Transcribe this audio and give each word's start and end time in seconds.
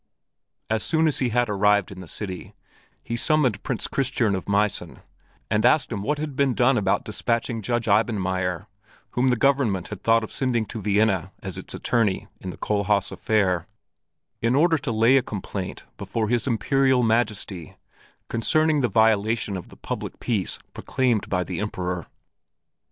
As 0.67 0.81
soon 0.81 1.05
as 1.07 1.19
he 1.19 1.29
had 1.29 1.47
arrived 1.47 1.91
in 1.91 1.99
the 1.99 2.07
city 2.07 2.55
he 3.03 3.15
summoned 3.15 3.61
Prince 3.61 3.85
Christiern 3.87 4.33
of 4.35 4.49
Meissen 4.49 5.01
and 5.47 5.63
asked 5.63 5.91
him 5.91 6.01
what 6.01 6.17
had 6.17 6.35
been 6.35 6.55
done 6.55 6.75
about 6.75 7.05
dispatching 7.05 7.61
Judge 7.61 7.85
Eibenmaier, 7.85 8.65
whom 9.11 9.27
the 9.27 9.35
government 9.35 9.89
had 9.89 10.01
thought 10.01 10.23
of 10.23 10.31
sending 10.31 10.65
to 10.65 10.81
Vienna 10.81 11.31
as 11.43 11.55
its 11.55 11.75
attorney 11.75 12.27
in 12.39 12.49
the 12.49 12.57
Kohlhaas 12.57 13.11
affair, 13.11 13.67
in 14.41 14.55
order 14.55 14.79
to 14.79 14.91
lay 14.91 15.17
a 15.17 15.21
complaint 15.21 15.83
before 15.97 16.29
his 16.29 16.47
Imperial 16.47 17.03
Majesty 17.03 17.77
concerning 18.27 18.81
the 18.81 18.87
violation 18.87 19.55
of 19.55 19.69
the 19.69 19.77
public 19.77 20.19
peace 20.19 20.57
proclaimed 20.73 21.29
by 21.29 21.43
the 21.43 21.59
Emperor. 21.59 22.07